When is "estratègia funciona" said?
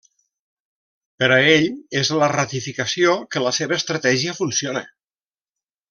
3.81-4.87